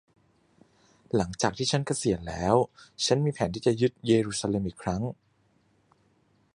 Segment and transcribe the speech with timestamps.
[1.15, 2.55] หลังจากที่ฉันเกษียณแล้ว
[3.05, 5.01] ฉันมีแผนที่จะยึดเยรูซาเล็มอีกครั้ง